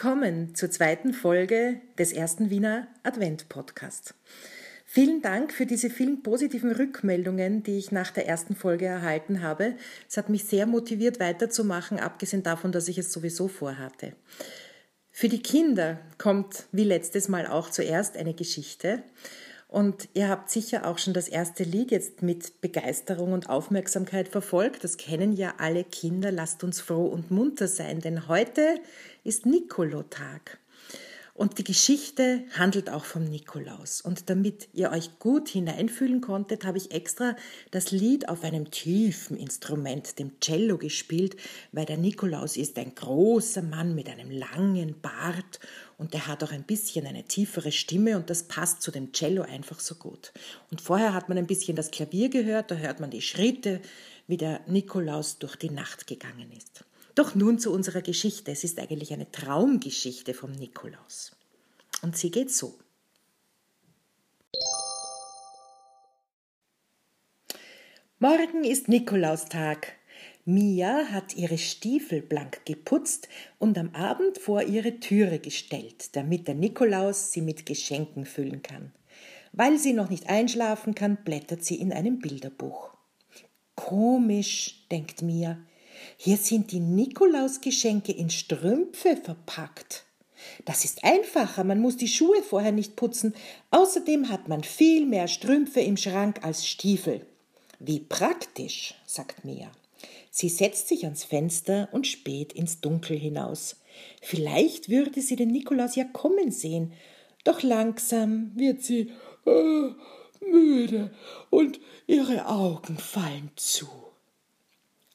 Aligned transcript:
Willkommen 0.00 0.54
zur 0.54 0.70
zweiten 0.70 1.12
Folge 1.12 1.80
des 1.98 2.12
ersten 2.12 2.50
Wiener 2.50 2.86
Advent-Podcasts. 3.02 4.14
Vielen 4.84 5.22
Dank 5.22 5.52
für 5.52 5.66
diese 5.66 5.90
vielen 5.90 6.22
positiven 6.22 6.70
Rückmeldungen, 6.70 7.64
die 7.64 7.78
ich 7.78 7.90
nach 7.90 8.12
der 8.12 8.28
ersten 8.28 8.54
Folge 8.54 8.86
erhalten 8.86 9.42
habe. 9.42 9.74
Es 10.08 10.16
hat 10.16 10.28
mich 10.28 10.44
sehr 10.44 10.66
motiviert, 10.66 11.18
weiterzumachen, 11.18 11.98
abgesehen 11.98 12.44
davon, 12.44 12.70
dass 12.70 12.86
ich 12.86 12.96
es 12.96 13.12
sowieso 13.12 13.48
vorhatte. 13.48 14.12
Für 15.10 15.28
die 15.28 15.42
Kinder 15.42 15.98
kommt 16.16 16.66
wie 16.70 16.84
letztes 16.84 17.28
Mal 17.28 17.48
auch 17.48 17.68
zuerst 17.68 18.16
eine 18.16 18.34
Geschichte. 18.34 19.02
Und 19.68 20.08
ihr 20.14 20.30
habt 20.30 20.48
sicher 20.48 20.86
auch 20.86 20.96
schon 20.96 21.12
das 21.12 21.28
erste 21.28 21.62
Lied 21.62 21.90
jetzt 21.90 22.22
mit 22.22 22.62
Begeisterung 22.62 23.32
und 23.32 23.50
Aufmerksamkeit 23.50 24.28
verfolgt. 24.28 24.82
Das 24.82 24.96
kennen 24.96 25.34
ja 25.34 25.54
alle 25.58 25.84
Kinder. 25.84 26.32
Lasst 26.32 26.64
uns 26.64 26.80
froh 26.80 27.06
und 27.06 27.30
munter 27.30 27.68
sein, 27.68 28.00
denn 28.00 28.28
heute 28.28 28.80
ist 29.24 29.44
Nikolotag. 29.44 30.58
Und 31.38 31.56
die 31.58 31.64
Geschichte 31.64 32.42
handelt 32.58 32.90
auch 32.90 33.04
vom 33.04 33.22
Nikolaus. 33.22 34.00
Und 34.00 34.28
damit 34.28 34.68
ihr 34.72 34.90
euch 34.90 35.20
gut 35.20 35.48
hineinfühlen 35.48 36.20
konntet, 36.20 36.64
habe 36.64 36.78
ich 36.78 36.90
extra 36.90 37.36
das 37.70 37.92
Lied 37.92 38.28
auf 38.28 38.42
einem 38.42 38.72
tiefen 38.72 39.36
Instrument, 39.36 40.18
dem 40.18 40.40
Cello, 40.40 40.78
gespielt, 40.78 41.36
weil 41.70 41.84
der 41.84 41.96
Nikolaus 41.96 42.56
ist 42.56 42.76
ein 42.76 42.92
großer 42.92 43.62
Mann 43.62 43.94
mit 43.94 44.08
einem 44.08 44.32
langen 44.32 45.00
Bart 45.00 45.60
und 45.96 46.12
der 46.12 46.26
hat 46.26 46.42
auch 46.42 46.50
ein 46.50 46.64
bisschen 46.64 47.06
eine 47.06 47.22
tiefere 47.22 47.70
Stimme 47.70 48.16
und 48.16 48.30
das 48.30 48.42
passt 48.42 48.82
zu 48.82 48.90
dem 48.90 49.12
Cello 49.12 49.42
einfach 49.42 49.78
so 49.78 49.94
gut. 49.94 50.32
Und 50.72 50.80
vorher 50.80 51.14
hat 51.14 51.28
man 51.28 51.38
ein 51.38 51.46
bisschen 51.46 51.76
das 51.76 51.92
Klavier 51.92 52.30
gehört, 52.30 52.72
da 52.72 52.74
hört 52.74 52.98
man 52.98 53.10
die 53.10 53.22
Schritte, 53.22 53.80
wie 54.26 54.38
der 54.38 54.60
Nikolaus 54.66 55.38
durch 55.38 55.54
die 55.54 55.70
Nacht 55.70 56.08
gegangen 56.08 56.50
ist. 56.50 56.84
Doch 57.18 57.34
nun 57.34 57.58
zu 57.58 57.72
unserer 57.72 58.00
Geschichte. 58.00 58.52
Es 58.52 58.62
ist 58.62 58.78
eigentlich 58.78 59.12
eine 59.12 59.28
Traumgeschichte 59.32 60.34
vom 60.34 60.52
Nikolaus. 60.52 61.32
Und 62.00 62.16
sie 62.16 62.30
geht 62.30 62.52
so. 62.52 62.78
Morgen 68.20 68.62
ist 68.62 68.86
Nikolaustag. 68.86 69.94
Mia 70.44 71.06
hat 71.10 71.34
ihre 71.34 71.58
Stiefel 71.58 72.22
blank 72.22 72.64
geputzt 72.64 73.28
und 73.58 73.76
am 73.78 73.96
Abend 73.96 74.38
vor 74.38 74.62
ihre 74.62 75.00
Türe 75.00 75.40
gestellt, 75.40 76.14
damit 76.14 76.46
der 76.46 76.54
Nikolaus 76.54 77.32
sie 77.32 77.42
mit 77.42 77.66
Geschenken 77.66 78.26
füllen 78.26 78.62
kann. 78.62 78.92
Weil 79.52 79.76
sie 79.78 79.92
noch 79.92 80.08
nicht 80.08 80.28
einschlafen 80.28 80.94
kann, 80.94 81.24
blättert 81.24 81.64
sie 81.64 81.80
in 81.80 81.92
einem 81.92 82.20
Bilderbuch. 82.20 82.92
Komisch, 83.74 84.86
denkt 84.92 85.22
Mia, 85.22 85.58
hier 86.16 86.36
sind 86.36 86.72
die 86.72 86.80
Nikolausgeschenke 86.80 88.12
in 88.12 88.30
Strümpfe 88.30 89.16
verpackt. 89.16 90.04
Das 90.64 90.84
ist 90.84 91.04
einfacher, 91.04 91.64
man 91.64 91.80
muss 91.80 91.96
die 91.96 92.08
Schuhe 92.08 92.42
vorher 92.42 92.72
nicht 92.72 92.96
putzen. 92.96 93.34
Außerdem 93.70 94.28
hat 94.28 94.48
man 94.48 94.62
viel 94.62 95.06
mehr 95.06 95.28
Strümpfe 95.28 95.80
im 95.80 95.96
Schrank 95.96 96.44
als 96.44 96.66
Stiefel. 96.66 97.26
Wie 97.80 98.00
praktisch, 98.00 98.94
sagt 99.06 99.44
Mia. 99.44 99.70
Sie 100.30 100.48
setzt 100.48 100.88
sich 100.88 101.04
ans 101.04 101.24
Fenster 101.24 101.88
und 101.92 102.06
späht 102.06 102.52
ins 102.52 102.80
Dunkel 102.80 103.18
hinaus. 103.18 103.76
Vielleicht 104.22 104.88
würde 104.88 105.20
sie 105.20 105.36
den 105.36 105.50
Nikolaus 105.50 105.96
ja 105.96 106.04
kommen 106.04 106.52
sehen, 106.52 106.92
doch 107.44 107.62
langsam 107.62 108.52
wird 108.54 108.82
sie 108.82 109.12
äh, 109.46 109.90
müde 110.44 111.10
und 111.50 111.80
ihre 112.06 112.46
Augen 112.46 112.98
fallen 112.98 113.50
zu. 113.56 113.88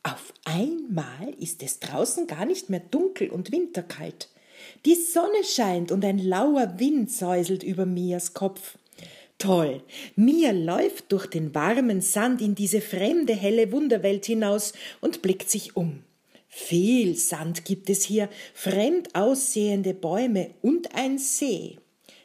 Auf 0.04 0.34
einmal 0.44 1.34
ist 1.40 1.64
es 1.64 1.80
draußen 1.80 2.28
gar 2.28 2.46
nicht 2.46 2.70
mehr 2.70 2.82
dunkel 2.82 3.30
und 3.30 3.52
winterkalt. 3.52 4.30
Die 4.86 4.96
Sonne 4.96 5.44
scheint 5.44 5.92
und 5.92 6.04
ein 6.04 6.20
lauer 6.20 6.78
Wind 6.78 7.10
säuselt 7.10 7.64
über 7.64 7.86
Mias 7.86 8.34
Kopf. 8.34 8.78
Toll. 9.38 9.82
Mia 10.16 10.52
läuft 10.52 11.12
durch 11.12 11.28
den 11.28 11.56
warmen 11.56 12.02
Sand 12.02 12.42
in 12.42 12.56
diese 12.56 12.82
fremde 12.82 13.34
helle 13.34 13.72
Wunderwelt 13.72 14.26
hinaus 14.26 14.74
und 15.02 15.22
blickt 15.22 15.50
sich 15.50 15.76
um. 15.76 16.04
Viel 16.48 17.16
Sand 17.16 17.66
gibt 17.66 17.90
es 17.90 18.04
hier, 18.04 18.30
fremd 18.54 19.16
aussehende 19.16 19.94
Bäume 19.94 20.52
und 20.62 20.94
ein 20.96 21.18
See. 21.18 21.78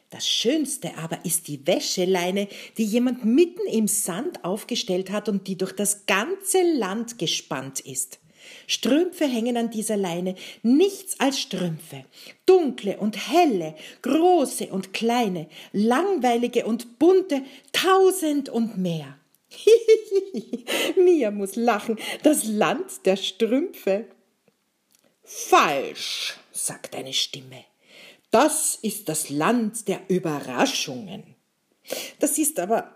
Das 0.09 0.27
Schönste 0.27 0.97
aber 0.97 1.23
ist 1.23 1.47
die 1.47 1.65
Wäscheleine, 1.67 2.47
die 2.77 2.83
jemand 2.83 3.25
mitten 3.25 3.67
im 3.71 3.87
Sand 3.87 4.43
aufgestellt 4.43 5.11
hat 5.11 5.29
und 5.29 5.47
die 5.47 5.57
durch 5.57 5.73
das 5.73 6.07
ganze 6.07 6.63
Land 6.77 7.19
gespannt 7.19 7.79
ist. 7.81 8.19
Strümpfe 8.65 9.25
hängen 9.25 9.57
an 9.57 9.69
dieser 9.69 9.97
Leine, 9.97 10.35
nichts 10.63 11.19
als 11.19 11.39
Strümpfe. 11.39 12.05
Dunkle 12.47 12.97
und 12.97 13.31
helle, 13.31 13.75
große 14.01 14.67
und 14.67 14.93
kleine, 14.93 15.47
langweilige 15.73 16.65
und 16.65 16.97
bunte, 16.97 17.43
tausend 17.71 18.49
und 18.49 18.77
mehr. 18.77 19.17
Mia 20.97 21.31
muss 21.31 21.55
lachen, 21.55 21.97
das 22.23 22.45
Land 22.45 23.05
der 23.05 23.15
Strümpfe. 23.15 24.05
Falsch, 25.23 26.35
sagt 26.51 26.95
eine 26.95 27.13
Stimme. 27.13 27.65
Das 28.31 28.77
ist 28.81 29.09
das 29.09 29.29
Land 29.29 29.87
der 29.87 30.01
Überraschungen. 30.07 31.35
Das 32.19 32.37
ist 32.37 32.59
aber 32.59 32.95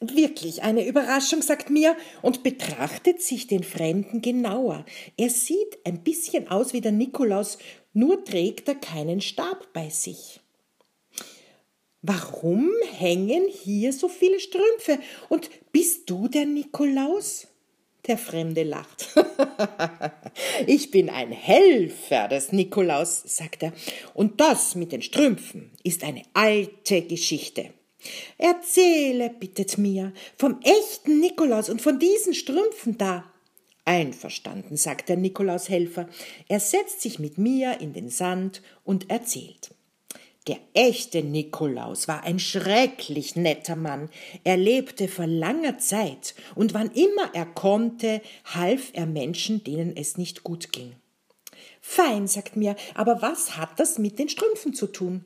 wirklich 0.00 0.62
eine 0.62 0.86
Überraschung, 0.86 1.42
sagt 1.42 1.70
mir, 1.70 1.96
und 2.22 2.42
betrachtet 2.42 3.20
sich 3.20 3.46
den 3.46 3.64
Fremden 3.64 4.22
genauer. 4.22 4.86
Er 5.16 5.30
sieht 5.30 5.78
ein 5.84 6.02
bisschen 6.02 6.48
aus 6.48 6.72
wie 6.72 6.80
der 6.80 6.92
Nikolaus, 6.92 7.58
nur 7.92 8.24
trägt 8.24 8.68
er 8.68 8.76
keinen 8.76 9.20
Stab 9.20 9.72
bei 9.72 9.90
sich. 9.90 10.40
Warum 12.02 12.70
hängen 12.92 13.46
hier 13.48 13.92
so 13.92 14.08
viele 14.08 14.40
Strümpfe? 14.40 15.00
Und 15.28 15.50
bist 15.70 16.08
du 16.08 16.28
der 16.28 16.46
Nikolaus? 16.46 17.46
Der 18.06 18.18
Fremde 18.18 18.62
lacht. 18.62 19.14
ich 20.66 20.90
bin 20.90 21.10
ein 21.10 21.32
Helfer 21.32 22.28
des 22.28 22.52
Nikolaus, 22.52 23.22
sagt 23.26 23.62
er, 23.62 23.72
und 24.14 24.40
das 24.40 24.74
mit 24.74 24.92
den 24.92 25.02
Strümpfen 25.02 25.70
ist 25.82 26.02
eine 26.02 26.22
alte 26.32 27.02
Geschichte. 27.02 27.70
Erzähle, 28.38 29.30
bittet 29.30 29.76
Mia, 29.76 30.12
vom 30.38 30.60
echten 30.62 31.20
Nikolaus 31.20 31.68
und 31.68 31.82
von 31.82 31.98
diesen 31.98 32.34
Strümpfen 32.34 32.96
da. 32.96 33.30
Einverstanden, 33.84 34.76
sagt 34.76 35.08
der 35.08 35.16
Nikolaushelfer. 35.16 36.08
Er 36.48 36.60
setzt 36.60 37.00
sich 37.00 37.18
mit 37.18 37.38
Mia 37.38 37.72
in 37.72 37.92
den 37.92 38.08
Sand 38.08 38.62
und 38.84 39.10
erzählt. 39.10 39.74
Der 40.46 40.58
echte 40.72 41.22
Nikolaus 41.22 42.08
war 42.08 42.24
ein 42.24 42.38
schrecklich 42.38 43.36
netter 43.36 43.76
Mann. 43.76 44.08
Er 44.42 44.56
lebte 44.56 45.06
vor 45.06 45.26
langer 45.26 45.78
Zeit, 45.78 46.34
und 46.54 46.72
wann 46.72 46.90
immer 46.92 47.34
er 47.34 47.44
konnte, 47.44 48.22
half 48.46 48.90
er 48.94 49.06
Menschen, 49.06 49.62
denen 49.64 49.96
es 49.96 50.16
nicht 50.16 50.42
gut 50.42 50.72
ging. 50.72 50.96
Fein, 51.82 52.26
sagt 52.26 52.56
mir, 52.56 52.74
aber 52.94 53.20
was 53.20 53.56
hat 53.56 53.78
das 53.78 53.98
mit 53.98 54.18
den 54.18 54.28
Strümpfen 54.28 54.72
zu 54.72 54.86
tun? 54.86 55.24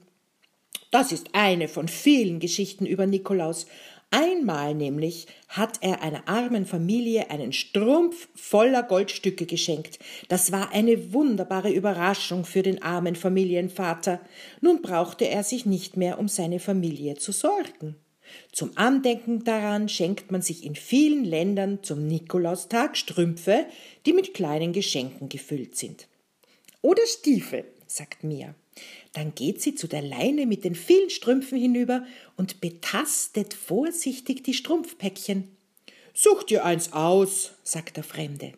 Das 0.90 1.11
ist 1.11 1.28
eine 1.32 1.69
von 1.69 1.88
vielen 1.88 2.38
Geschichten 2.38 2.87
über 2.87 3.06
Nikolaus. 3.06 3.67
Einmal 4.16 4.76
nämlich 4.76 5.26
hat 5.49 5.78
er 5.81 6.00
einer 6.00 6.28
armen 6.28 6.66
Familie 6.66 7.31
einen 7.31 7.52
Strumpf 7.52 8.28
voller 8.37 8.84
Goldstücke 8.84 9.44
geschenkt. 9.44 9.99
Das 10.28 10.52
war 10.52 10.70
eine 10.70 11.12
wunderbare 11.12 11.72
Überraschung 11.72 12.44
für 12.44 12.62
den 12.62 12.81
armen 12.81 13.16
Familienvater. 13.16 14.20
Nun 14.61 14.82
brauchte 14.82 15.26
er 15.26 15.43
sich 15.43 15.66
nicht 15.66 15.96
mehr 15.96 16.20
um 16.20 16.28
seine 16.28 16.61
Familie 16.61 17.16
zu 17.16 17.32
sorgen. 17.32 17.96
Zum 18.52 18.70
Andenken 18.76 19.43
daran 19.43 19.88
schenkt 19.88 20.31
man 20.31 20.43
sich 20.43 20.64
in 20.64 20.76
vielen 20.76 21.25
Ländern 21.25 21.82
zum 21.82 22.06
Nikolaustag 22.06 22.96
Strümpfe, 22.96 23.67
die 24.06 24.12
mit 24.12 24.32
kleinen 24.32 24.72
Geschenken 24.72 25.28
gefüllt 25.28 25.76
sind. 25.76 26.06
Oder 26.82 27.02
Stiefel, 27.08 27.64
sagt 27.88 28.22
Mia. 28.22 28.55
Dann 29.14 29.34
geht 29.34 29.62
sie 29.62 29.75
zu 29.75 29.87
der 29.88 30.02
Leine 30.02 30.44
mit 30.44 30.64
den 30.64 30.75
vielen 30.75 31.08
Strümpfen 31.08 31.58
hinüber 31.58 32.05
und 32.37 32.61
betastet 32.61 33.55
vorsichtig 33.55 34.43
die 34.43 34.55
Strumpfpäckchen. 34.55 35.49
Such 36.12 36.43
dir 36.43 36.64
eins 36.64 36.93
aus, 36.93 37.52
sagt 37.62 37.96
der 37.96 38.05
Fremde. 38.05 38.52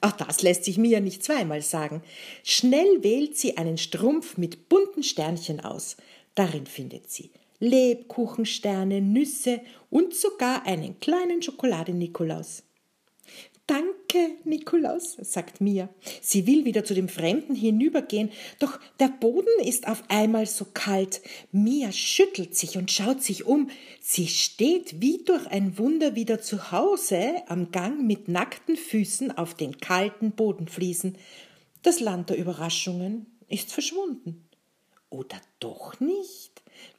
Ach, 0.00 0.12
das 0.12 0.42
lässt 0.42 0.64
sich 0.64 0.78
mir 0.78 1.00
nicht 1.00 1.24
zweimal 1.24 1.62
sagen. 1.62 2.02
Schnell 2.44 3.02
wählt 3.02 3.36
sie 3.36 3.56
einen 3.56 3.78
Strumpf 3.78 4.36
mit 4.36 4.68
bunten 4.68 5.02
Sternchen 5.02 5.60
aus. 5.60 5.96
Darin 6.34 6.66
findet 6.66 7.10
sie 7.10 7.30
Lebkuchensterne, 7.60 9.00
Nüsse 9.00 9.60
und 9.88 10.14
sogar 10.14 10.66
einen 10.66 10.98
kleinen 10.98 11.42
Schokolade-Nikolaus. 11.42 12.64
Danke, 14.12 14.36
Nikolaus, 14.44 15.16
sagt 15.20 15.60
Mia. 15.60 15.88
Sie 16.20 16.46
will 16.46 16.64
wieder 16.64 16.84
zu 16.84 16.92
dem 16.92 17.08
Fremden 17.08 17.54
hinübergehen, 17.54 18.30
doch 18.58 18.78
der 19.00 19.08
Boden 19.08 19.64
ist 19.64 19.88
auf 19.88 20.02
einmal 20.08 20.46
so 20.46 20.66
kalt. 20.74 21.22
Mia 21.50 21.92
schüttelt 21.92 22.54
sich 22.54 22.76
und 22.76 22.90
schaut 22.90 23.22
sich 23.22 23.46
um. 23.46 23.70
Sie 24.00 24.26
steht 24.26 25.00
wie 25.00 25.24
durch 25.24 25.46
ein 25.46 25.78
Wunder 25.78 26.14
wieder 26.14 26.42
zu 26.42 26.72
Hause 26.72 27.36
am 27.48 27.70
Gang 27.70 28.02
mit 28.02 28.28
nackten 28.28 28.76
Füßen 28.76 29.30
auf 29.36 29.54
den 29.54 29.78
kalten 29.78 30.32
Bodenfliesen. 30.32 31.16
Das 31.82 32.00
Land 32.00 32.28
der 32.30 32.38
Überraschungen 32.38 33.26
ist 33.48 33.72
verschwunden. 33.72 34.46
Oder 35.08 35.40
doch 35.58 36.00
nicht? 36.00 36.51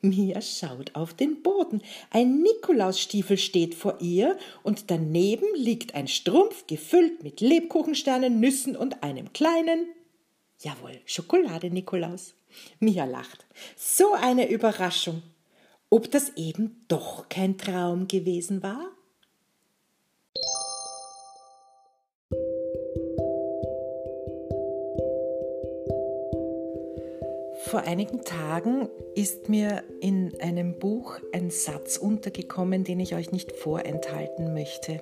Mia 0.04 0.42
schaut 0.42 0.96
auf 0.96 1.14
den 1.14 1.42
Boden. 1.42 1.82
Ein 2.10 2.42
Nikolausstiefel 2.42 3.38
steht 3.38 3.74
vor 3.74 4.02
ihr 4.02 4.38
und 4.62 4.92
daneben 4.92 5.48
liegt 5.56 5.96
ein 5.96 6.10
Strumpf 6.10 6.68
gefüllt 6.68 7.24
mit 7.24 7.40
Lebkuchensternen, 7.40 8.42
Nüssen 8.42 8.76
und 8.76 9.02
einem 9.02 9.32
kleinen, 9.32 9.88
jawohl, 10.60 11.00
Schokolade-Nikolaus. 11.06 12.36
Mia 12.80 13.06
lacht. 13.06 13.46
So 13.78 14.14
eine 14.14 14.50
Überraschung. 14.50 15.24
Ob 15.90 16.12
das 16.12 16.34
eben 16.36 16.84
doch 16.90 17.30
kein 17.30 17.58
Traum 17.58 18.10
gewesen 18.10 18.62
war? 18.62 18.92
Vor 27.66 27.82
einigen 27.82 28.24
Tagen 28.24 28.90
ist 29.16 29.48
mir 29.48 29.84
in 30.02 30.34
einem 30.42 30.80
Buch 30.80 31.20
ein 31.32 31.50
Satz 31.50 31.98
untergekommen, 31.98 32.84
den 32.84 33.00
ich 33.00 33.16
euch 33.16 33.32
nicht 33.32 33.54
vorenthalten 33.54 34.54
möchte, 34.54 35.02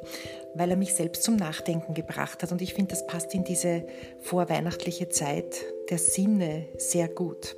weil 0.54 0.70
er 0.70 0.78
mich 0.78 0.94
selbst 0.94 1.24
zum 1.24 1.38
Nachdenken 1.38 1.96
gebracht 1.96 2.44
hat. 2.44 2.52
Und 2.52 2.62
ich 2.62 2.74
finde, 2.76 2.92
das 2.92 3.08
passt 3.08 3.34
in 3.34 3.44
diese 3.44 3.86
vorweihnachtliche 4.20 5.10
Zeit 5.10 5.66
der 5.90 5.98
Sinne 5.98 6.68
sehr 6.78 7.08
gut. 7.08 7.56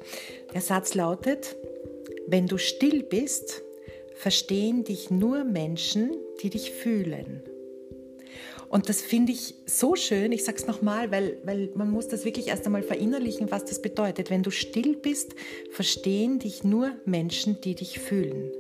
Der 0.54 0.62
Satz 0.62 0.94
lautet, 0.96 1.58
wenn 2.28 2.48
du 2.48 2.58
still 2.58 3.04
bist, 3.04 3.62
verstehen 4.16 4.86
dich 4.86 5.12
nur 5.12 5.44
Menschen, 5.44 6.12
die 6.42 6.50
dich 6.50 6.72
fühlen. 6.72 7.44
Und 8.70 8.90
das 8.90 9.02
finde 9.02 9.32
ich 9.32 9.56
so 9.66 9.96
schön, 9.96 10.32
ich 10.32 10.44
sage 10.44 10.58
es 10.58 10.68
nochmal, 10.68 11.12
weil, 11.12 11.38
weil 11.44 11.70
man 11.76 11.92
muss 11.92 12.08
das 12.08 12.26
wirklich 12.26 12.48
erst 12.48 12.66
einmal 12.66 12.82
verinnerlichen, 12.82 13.52
was 13.52 13.66
das 13.66 13.82
bedeutet. 13.82 14.30
Wenn 14.30 14.44
du 14.44 14.52
still 14.52 14.96
bist, 14.96 15.36
verstehen 15.72 16.40
dich 16.40 16.64
nur 16.64 16.92
Menschen, 17.06 17.62
die 17.62 17.76
dich 17.76 18.00
fühlen. 18.00 18.52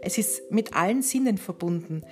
Es 0.00 0.18
ist 0.18 0.50
mit 0.50 0.74
allen 0.74 1.02
Sinnen 1.02 1.38
verbunden, 1.38 2.02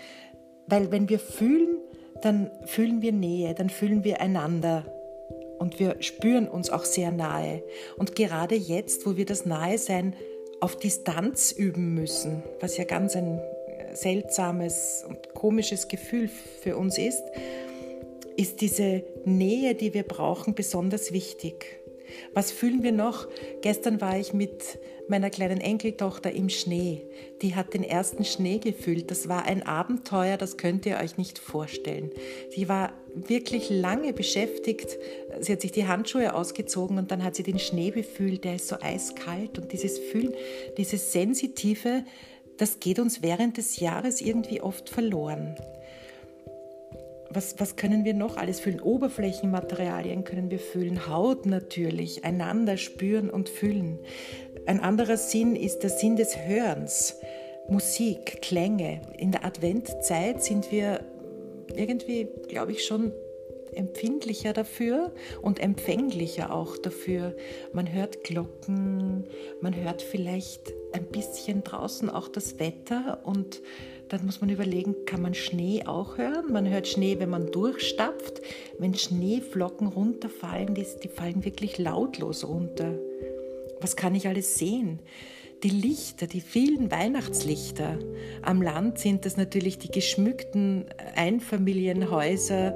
weil 0.67 0.91
wenn 0.91 1.09
wir 1.09 1.19
fühlen, 1.19 1.79
dann 2.23 2.51
fühlen 2.65 3.03
wir 3.03 3.13
Nähe, 3.13 3.55
dann 3.55 3.71
fühlen 3.71 4.05
wir 4.05 4.21
einander 4.21 4.87
und 5.59 5.79
wir 5.79 5.97
spüren 6.01 6.49
uns 6.49 6.71
auch 6.71 6.85
sehr 6.85 7.13
nahe. 7.13 7.63
Und 7.97 8.17
gerade 8.17 8.55
jetzt, 8.55 9.07
wo 9.07 9.17
wir 9.17 9.27
das 9.27 9.47
Nahe-Sein 9.47 10.15
auf 10.61 10.77
Distanz 10.77 11.53
üben 11.53 11.95
müssen, 11.95 12.43
was 12.61 12.77
ja 12.77 12.85
ganz 12.85 13.17
ein 13.17 13.41
seltsames 13.95 15.05
und 15.09 15.35
komisches 15.35 15.89
Gefühl 15.89 16.29
für 16.29 16.77
uns 16.77 16.99
ist, 16.99 17.23
ist 18.37 18.61
diese 18.61 19.05
Nähe, 19.25 19.75
die 19.75 19.95
wir 19.95 20.05
brauchen, 20.05 20.55
besonders 20.55 21.13
wichtig. 21.13 21.83
Was 22.35 22.53
fühlen 22.53 22.83
wir 22.83 22.93
noch? 22.93 23.27
Gestern 23.63 24.01
war 24.01 24.19
ich 24.19 24.33
mit 24.33 24.79
meiner 25.09 25.31
kleinen 25.31 25.61
Enkeltochter 25.61 26.33
im 26.33 26.49
Schnee. 26.49 27.07
Die 27.43 27.55
hat 27.55 27.75
den 27.75 27.85
ersten 27.85 28.25
Schnee 28.25 28.59
gefühlt. 28.59 29.11
Das 29.11 29.29
war 29.29 29.45
ein 29.45 29.65
Abenteuer, 29.65 30.37
das 30.37 30.57
könnt 30.57 30.87
ihr 30.87 30.99
euch 30.99 31.19
nicht 31.19 31.39
vorstellen. 31.39 32.11
Die 32.57 32.69
war 32.69 32.93
wirklich 33.15 33.69
lange 33.71 34.13
beschäftigt. 34.13 34.97
Sie 35.41 35.53
hat 35.53 35.61
sich 35.61 35.73
die 35.73 35.87
Handschuhe 35.87 36.35
ausgezogen 36.35 36.99
und 36.99 37.11
dann 37.11 37.25
hat 37.25 37.35
sie 37.35 37.43
den 37.43 37.59
Schnee 37.59 37.91
befühlt. 37.91 38.45
Der 38.45 38.57
ist 38.57 38.69
so 38.69 38.77
eiskalt 38.81 39.59
und 39.59 39.73
dieses 39.73 39.99
Fühlen, 39.99 40.35
dieses 40.79 41.13
Sensitive, 41.13 42.05
das 42.59 42.81
geht 42.81 42.99
uns 42.99 43.23
während 43.23 43.57
des 43.57 43.81
Jahres 43.81 44.21
irgendwie 44.21 44.61
oft 44.61 44.89
verloren. 44.89 45.57
Was, 47.31 47.59
was 47.59 47.77
können 47.77 48.05
wir 48.05 48.13
noch 48.13 48.37
alles 48.37 48.61
fühlen? 48.61 48.81
Oberflächenmaterialien 48.81 50.25
können 50.25 50.51
wir 50.51 50.59
fühlen, 50.59 51.09
Haut 51.09 51.47
natürlich, 51.47 52.25
einander 52.25 52.77
spüren 52.77 53.31
und 53.31 53.49
fühlen. 53.49 53.99
Ein 54.67 54.81
anderer 54.81 55.17
Sinn 55.17 55.57
ist 55.57 55.81
der 55.81 55.91
Sinn 55.91 56.17
des 56.17 56.37
Hörens, 56.37 57.17
Musik, 57.69 58.43
Klänge. 58.43 59.01
In 59.17 59.33
der 59.33 59.45
Adventzeit 59.47 60.43
sind 60.43 60.71
wir 60.71 61.01
irgendwie, 61.75 62.29
glaube 62.49 62.73
ich, 62.73 62.85
schon 62.85 63.13
empfindlicher 63.75 64.53
dafür 64.53 65.13
und 65.41 65.61
empfänglicher 65.61 66.55
auch 66.55 66.77
dafür. 66.77 67.37
Man 67.73 67.93
hört 67.93 68.25
Glocken, 68.25 69.25
man 69.61 69.75
hört 69.75 70.03
vielleicht 70.03 70.73
ein 70.93 71.07
bisschen 71.07 71.65
draußen 71.65 72.11
auch 72.11 72.29
das 72.29 72.59
Wetter 72.59 73.21
und 73.25 73.63
dann 74.09 74.27
muss 74.27 74.43
man 74.43 74.51
überlegen, 74.51 74.95
kann 75.07 75.23
man 75.23 75.33
Schnee 75.33 75.85
auch 75.87 76.19
hören? 76.19 76.53
Man 76.53 76.69
hört 76.69 76.87
Schnee, 76.87 77.19
wenn 77.19 77.31
man 77.31 77.51
durchstapft. 77.51 78.43
Wenn 78.79 78.95
Schneeflocken 78.95 79.87
runterfallen, 79.87 80.75
die, 80.75 80.87
die 81.03 81.09
fallen 81.09 81.47
wirklich 81.47 81.79
lautlos 81.79 82.47
runter. 82.47 82.99
Was 83.81 83.97
kann 83.97 84.15
ich 84.15 84.29
alles 84.29 84.59
sehen? 84.59 85.01
die 85.63 85.71
Lichter, 85.71 86.27
die 86.27 86.41
vielen 86.41 86.91
Weihnachtslichter. 86.91 87.99
Am 88.43 88.63
Land 88.63 88.99
sind 88.99 89.25
das 89.25 89.37
natürlich 89.37 89.79
die 89.79 89.91
geschmückten 89.91 90.87
Einfamilienhäuser, 91.15 92.75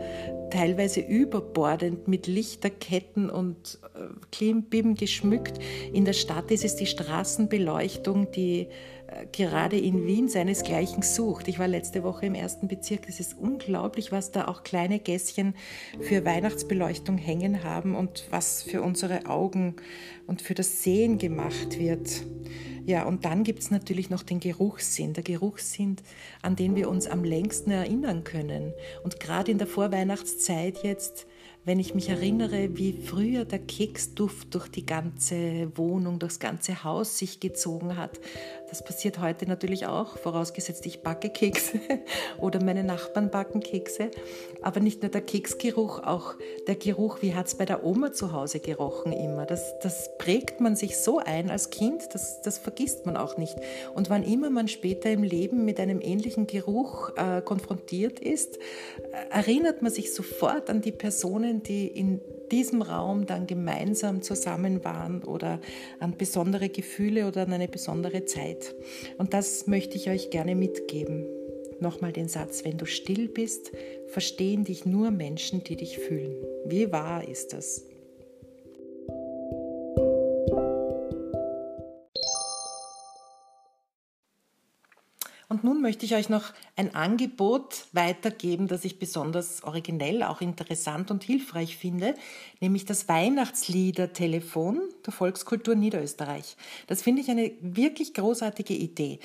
teilweise 0.56 1.00
überbordend 1.00 2.08
mit 2.08 2.26
Lichterketten 2.26 3.28
und 3.28 3.78
äh, 3.94 4.06
Klimbim 4.32 4.94
geschmückt. 4.94 5.58
In 5.92 6.06
der 6.06 6.14
Stadt 6.14 6.50
ist 6.50 6.64
es 6.64 6.76
die 6.76 6.86
Straßenbeleuchtung, 6.86 8.30
die 8.30 8.68
äh, 9.06 9.26
gerade 9.32 9.78
in 9.78 10.06
Wien 10.06 10.28
seinesgleichen 10.28 11.02
sucht. 11.02 11.48
Ich 11.48 11.58
war 11.58 11.68
letzte 11.68 12.02
Woche 12.02 12.24
im 12.24 12.34
ersten 12.34 12.68
Bezirk. 12.68 13.06
Es 13.06 13.20
ist 13.20 13.36
unglaublich, 13.38 14.12
was 14.12 14.30
da 14.30 14.48
auch 14.48 14.62
kleine 14.62 14.98
Gässchen 14.98 15.54
für 16.00 16.24
Weihnachtsbeleuchtung 16.24 17.18
hängen 17.18 17.62
haben 17.62 17.94
und 17.94 18.24
was 18.30 18.62
für 18.62 18.80
unsere 18.80 19.26
Augen 19.26 19.76
und 20.26 20.40
für 20.40 20.54
das 20.54 20.82
Sehen 20.82 21.18
gemacht 21.18 21.78
wird. 21.78 22.24
Ja, 22.86 23.02
und 23.02 23.24
dann 23.24 23.42
gibt 23.42 23.58
es 23.58 23.72
natürlich 23.72 24.10
noch 24.10 24.22
den 24.22 24.38
Geruchssinn, 24.38 25.12
der 25.12 25.24
Geruchssinn, 25.24 25.96
an 26.40 26.54
den 26.54 26.76
wir 26.76 26.88
uns 26.88 27.08
am 27.08 27.24
längsten 27.24 27.72
erinnern 27.72 28.22
können. 28.22 28.72
Und 29.02 29.18
gerade 29.18 29.50
in 29.50 29.58
der 29.58 29.66
Vorweihnachtszeit 29.66 30.84
jetzt 30.84 31.26
wenn 31.66 31.80
ich 31.80 31.96
mich 31.96 32.08
erinnere, 32.08 32.76
wie 32.76 32.92
früher 32.92 33.44
der 33.44 33.58
Keksduft 33.58 34.54
durch 34.54 34.68
die 34.68 34.86
ganze 34.86 35.76
Wohnung, 35.76 36.20
durchs 36.20 36.38
ganze 36.38 36.84
Haus 36.84 37.18
sich 37.18 37.40
gezogen 37.40 37.96
hat. 37.96 38.20
Das 38.68 38.84
passiert 38.84 39.20
heute 39.20 39.46
natürlich 39.46 39.86
auch, 39.86 40.16
vorausgesetzt 40.16 40.86
ich 40.86 41.02
backe 41.02 41.28
Kekse 41.28 41.80
oder 42.38 42.62
meine 42.62 42.84
Nachbarn 42.84 43.30
backen 43.30 43.60
Kekse. 43.60 44.12
Aber 44.62 44.78
nicht 44.78 45.02
nur 45.02 45.10
der 45.10 45.22
Keksgeruch, 45.22 46.04
auch 46.04 46.34
der 46.68 46.76
Geruch, 46.76 47.18
wie 47.20 47.34
hat 47.34 47.48
es 47.48 47.56
bei 47.56 47.64
der 47.64 47.84
Oma 47.84 48.12
zu 48.12 48.32
Hause 48.32 48.60
gerochen 48.60 49.12
immer. 49.12 49.44
Das, 49.44 49.78
das 49.80 50.16
prägt 50.18 50.60
man 50.60 50.76
sich 50.76 50.96
so 50.96 51.18
ein 51.18 51.50
als 51.50 51.70
Kind, 51.70 52.02
das, 52.12 52.42
das 52.42 52.58
vergisst 52.58 53.06
man 53.06 53.16
auch 53.16 53.38
nicht. 53.38 53.56
Und 53.94 54.08
wann 54.08 54.22
immer 54.22 54.50
man 54.50 54.68
später 54.68 55.10
im 55.10 55.24
Leben 55.24 55.64
mit 55.64 55.80
einem 55.80 56.00
ähnlichen 56.00 56.46
Geruch 56.46 57.10
äh, 57.16 57.42
konfrontiert 57.42 58.20
ist, 58.20 58.56
äh, 58.56 58.60
erinnert 59.30 59.82
man 59.82 59.90
sich 59.90 60.14
sofort 60.14 60.70
an 60.70 60.80
die 60.80 60.92
Personen, 60.92 61.55
Personen, 61.56 61.62
die 61.62 61.86
in 61.86 62.20
diesem 62.50 62.82
Raum 62.82 63.26
dann 63.26 63.46
gemeinsam 63.46 64.22
zusammen 64.22 64.84
waren 64.84 65.24
oder 65.24 65.60
an 65.98 66.16
besondere 66.16 66.68
Gefühle 66.68 67.26
oder 67.26 67.42
an 67.42 67.52
eine 67.52 67.68
besondere 67.68 68.24
Zeit. 68.24 68.74
Und 69.18 69.34
das 69.34 69.66
möchte 69.66 69.96
ich 69.96 70.08
euch 70.08 70.30
gerne 70.30 70.54
mitgeben. 70.54 71.26
Nochmal 71.80 72.12
den 72.12 72.28
Satz, 72.28 72.64
wenn 72.64 72.78
du 72.78 72.86
still 72.86 73.28
bist, 73.28 73.72
verstehen 74.06 74.64
dich 74.64 74.86
nur 74.86 75.10
Menschen, 75.10 75.62
die 75.64 75.76
dich 75.76 75.98
fühlen. 75.98 76.34
Wie 76.64 76.90
wahr 76.90 77.26
ist 77.28 77.52
das? 77.52 77.84
Und 85.48 85.62
nun 85.62 85.80
möchte 85.80 86.04
ich 86.04 86.14
euch 86.14 86.28
noch 86.28 86.52
ein 86.74 86.94
Angebot 86.96 87.86
weitergeben, 87.92 88.66
das 88.66 88.84
ich 88.84 88.98
besonders 88.98 89.62
originell, 89.62 90.24
auch 90.24 90.40
interessant 90.40 91.12
und 91.12 91.22
hilfreich 91.22 91.76
finde, 91.76 92.16
nämlich 92.60 92.84
das 92.84 93.08
Weihnachtslieder-Telefon 93.08 94.80
der 95.04 95.12
Volkskultur 95.12 95.76
Niederösterreich. 95.76 96.56
Das 96.88 97.02
finde 97.02 97.22
ich 97.22 97.30
eine 97.30 97.52
wirklich 97.60 98.12
großartige 98.12 98.74
Idee. 98.74 99.20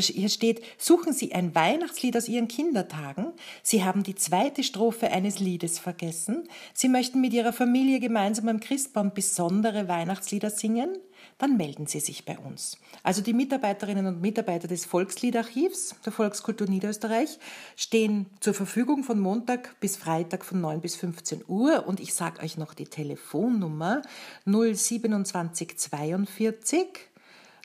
Hier 0.00 0.28
steht, 0.28 0.62
suchen 0.78 1.12
Sie 1.12 1.34
ein 1.34 1.54
Weihnachtslied 1.54 2.16
aus 2.16 2.28
Ihren 2.28 2.48
Kindertagen. 2.48 3.32
Sie 3.62 3.84
haben 3.84 4.02
die 4.02 4.14
zweite 4.14 4.62
Strophe 4.62 5.10
eines 5.10 5.38
Liedes 5.38 5.78
vergessen. 5.78 6.48
Sie 6.74 6.88
möchten 6.88 7.20
mit 7.20 7.32
Ihrer 7.32 7.52
Familie 7.52 8.00
gemeinsam 8.00 8.48
am 8.48 8.60
Christbaum 8.60 9.12
besondere 9.14 9.88
Weihnachtslieder 9.88 10.50
singen 10.50 10.96
dann 11.38 11.56
melden 11.56 11.86
Sie 11.86 12.00
sich 12.00 12.24
bei 12.24 12.36
uns. 12.38 12.78
Also 13.02 13.20
die 13.22 13.34
Mitarbeiterinnen 13.34 14.06
und 14.06 14.20
Mitarbeiter 14.20 14.68
des 14.68 14.84
Volksliedarchivs 14.86 15.96
der 16.04 16.12
Volkskultur 16.12 16.68
Niederösterreich 16.68 17.38
stehen 17.76 18.26
zur 18.40 18.54
Verfügung 18.54 19.04
von 19.04 19.20
Montag 19.20 19.78
bis 19.80 19.96
Freitag 19.96 20.44
von 20.44 20.60
9 20.60 20.80
bis 20.80 20.96
15 20.96 21.44
Uhr 21.46 21.86
und 21.86 22.00
ich 22.00 22.14
sage 22.14 22.42
euch 22.42 22.56
noch 22.56 22.74
die 22.74 22.86
Telefonnummer 22.86 24.02
02742 24.46 26.88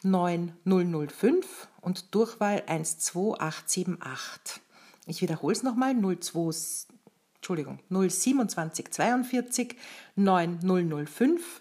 9005 0.04 1.68
und 1.82 2.16
Durchwahl 2.16 2.64
12878. 2.68 4.62
Ich 5.08 5.22
wiederhole 5.22 5.54
es 5.54 5.64
nochmal 5.64 5.96
02 5.96 6.88
Entschuldigung 7.36 7.80
02742 7.90 9.76
9005 10.16 11.61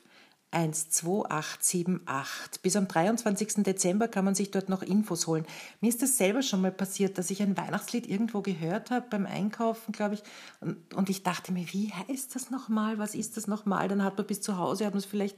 12878. 0.52 2.62
Bis 2.62 2.76
am 2.76 2.88
23. 2.88 3.62
Dezember 3.62 4.08
kann 4.08 4.24
man 4.24 4.34
sich 4.34 4.50
dort 4.50 4.68
noch 4.68 4.82
Infos 4.82 5.26
holen. 5.26 5.46
Mir 5.80 5.88
ist 5.88 6.02
das 6.02 6.16
selber 6.16 6.42
schon 6.42 6.60
mal 6.60 6.72
passiert, 6.72 7.18
dass 7.18 7.30
ich 7.30 7.42
ein 7.42 7.56
Weihnachtslied 7.56 8.08
irgendwo 8.08 8.42
gehört 8.42 8.90
habe 8.90 9.06
beim 9.08 9.26
Einkaufen, 9.26 9.92
glaube 9.92 10.14
ich, 10.14 10.22
und, 10.60 10.76
und, 10.94 11.08
ich 11.08 11.22
dachte 11.22 11.52
mir, 11.52 11.66
wie 11.72 11.92
heißt 11.92 12.34
das 12.34 12.50
nochmal? 12.50 12.98
Was 12.98 13.14
ist 13.14 13.36
das 13.36 13.46
nochmal? 13.46 13.88
Dann 13.88 14.02
hat 14.02 14.16
man 14.16 14.26
bis 14.26 14.40
zu 14.40 14.58
Hause, 14.58 14.86
hat 14.86 14.94
man 14.94 14.98
es 14.98 15.06
vielleicht 15.06 15.36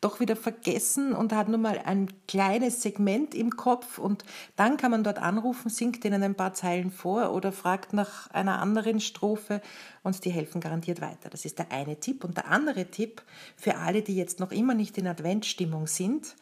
doch 0.00 0.20
wieder 0.20 0.36
vergessen 0.36 1.12
und 1.12 1.32
hat 1.32 1.48
nur 1.48 1.58
mal 1.58 1.80
ein 1.84 2.08
kleines 2.28 2.82
Segment 2.82 3.34
im 3.34 3.50
Kopf 3.50 3.98
und 3.98 4.24
dann 4.56 4.76
kann 4.76 4.90
man 4.90 5.04
dort 5.04 5.18
anrufen, 5.18 5.68
singt 5.68 6.04
ihnen 6.04 6.22
ein 6.22 6.34
paar 6.34 6.54
Zeilen 6.54 6.90
vor 6.90 7.32
oder 7.32 7.52
fragt 7.52 7.92
nach 7.92 8.30
einer 8.30 8.60
anderen 8.60 9.00
Strophe 9.00 9.60
und 10.04 10.24
die 10.24 10.30
helfen 10.30 10.60
garantiert 10.60 11.00
weiter. 11.00 11.30
Das 11.30 11.44
ist 11.44 11.58
der 11.58 11.72
eine 11.72 11.98
Tipp. 11.98 12.22
Und 12.22 12.36
der 12.36 12.48
andere 12.48 12.84
Tipp 12.84 13.22
für 13.56 13.78
alle, 13.78 14.02
die 14.02 14.14
jetzt 14.14 14.38
noch 14.38 14.52
immer 14.52 14.74
nicht 14.74 14.96
in 14.96 15.08
Adventstimmung 15.08 15.88
sind, 15.88 16.36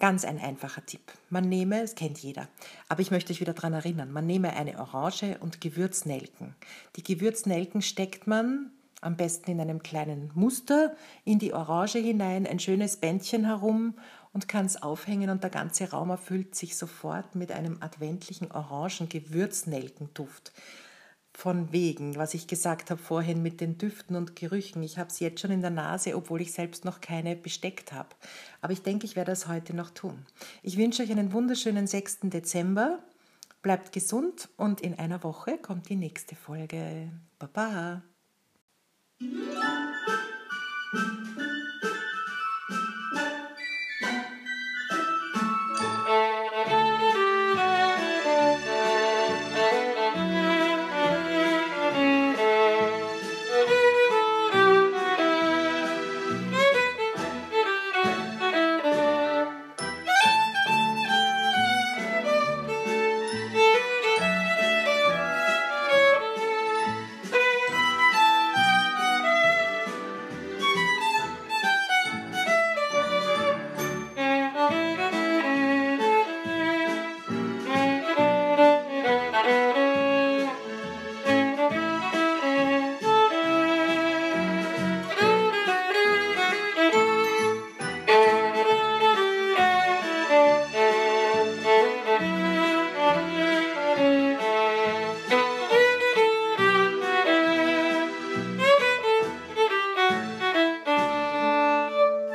Ganz 0.00 0.24
ein 0.24 0.40
einfacher 0.40 0.84
Tipp. 0.84 1.12
Man 1.30 1.48
nehme, 1.48 1.80
es 1.80 1.94
kennt 1.94 2.18
jeder, 2.18 2.48
aber 2.88 3.00
ich 3.00 3.12
möchte 3.12 3.32
euch 3.32 3.40
wieder 3.40 3.54
daran 3.54 3.74
erinnern, 3.74 4.10
man 4.10 4.26
nehme 4.26 4.52
eine 4.52 4.78
Orange 4.80 5.38
und 5.38 5.60
Gewürznelken. 5.60 6.56
Die 6.96 7.04
Gewürznelken 7.04 7.80
steckt 7.80 8.26
man 8.26 8.72
am 9.00 9.16
besten 9.16 9.52
in 9.52 9.60
einem 9.60 9.84
kleinen 9.84 10.32
Muster 10.34 10.96
in 11.24 11.38
die 11.38 11.54
Orange 11.54 12.00
hinein, 12.00 12.44
ein 12.44 12.58
schönes 12.58 12.96
Bändchen 12.96 13.44
herum 13.44 13.94
und 14.32 14.48
kann 14.48 14.66
es 14.66 14.82
aufhängen 14.82 15.30
und 15.30 15.44
der 15.44 15.50
ganze 15.50 15.90
Raum 15.90 16.10
erfüllt 16.10 16.56
sich 16.56 16.76
sofort 16.76 17.36
mit 17.36 17.52
einem 17.52 17.76
adventlichen 17.80 18.50
orangen 18.50 19.08
Gewürznelkenduft 19.08 20.52
von 21.36 21.72
wegen, 21.72 22.14
was 22.16 22.32
ich 22.32 22.46
gesagt 22.46 22.90
habe 22.90 23.02
vorhin 23.02 23.42
mit 23.42 23.60
den 23.60 23.76
Düften 23.76 24.14
und 24.16 24.36
Gerüchen. 24.36 24.82
Ich 24.82 24.98
habe 24.98 25.10
es 25.10 25.18
jetzt 25.18 25.40
schon 25.40 25.50
in 25.50 25.60
der 25.60 25.70
Nase, 25.70 26.16
obwohl 26.16 26.40
ich 26.40 26.52
selbst 26.52 26.84
noch 26.84 27.00
keine 27.00 27.34
besteckt 27.34 27.92
habe. 27.92 28.08
Aber 28.62 28.72
ich 28.72 28.82
denke, 28.82 29.04
ich 29.04 29.16
werde 29.16 29.32
das 29.32 29.48
heute 29.48 29.74
noch 29.74 29.90
tun. 29.90 30.24
Ich 30.62 30.76
wünsche 30.76 31.02
euch 31.02 31.10
einen 31.10 31.32
wunderschönen 31.32 31.88
6. 31.88 32.20
Dezember. 32.22 33.00
Bleibt 33.62 33.92
gesund 33.92 34.48
und 34.56 34.80
in 34.80 34.98
einer 34.98 35.24
Woche 35.24 35.58
kommt 35.58 35.88
die 35.88 35.96
nächste 35.96 36.36
Folge. 36.36 37.10
Baba. 37.38 38.02